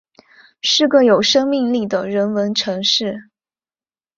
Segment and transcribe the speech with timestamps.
[0.63, 3.29] 是个有生命力的人文城市